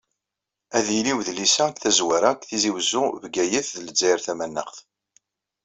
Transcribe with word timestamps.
Ad 0.77 0.87
yili 0.95 1.13
udlis-a 1.17 1.65
deg 1.69 1.77
tazwara 1.81 2.31
deg 2.33 2.41
Tizi 2.49 2.71
Uzzu, 2.77 3.03
Bgayet 3.23 3.69
d 3.75 3.77
Lezzayer 3.85 4.19
Tamanaɣt. 4.25 4.77